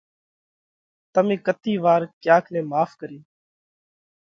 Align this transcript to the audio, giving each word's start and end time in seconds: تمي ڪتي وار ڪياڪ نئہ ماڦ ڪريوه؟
تمي 1.13 1.37
ڪتي 1.45 1.73
وار 1.83 2.01
ڪياڪ 2.23 2.43
نئہ 2.53 2.61
ماڦ 2.71 2.89
ڪريوه؟ 2.99 3.23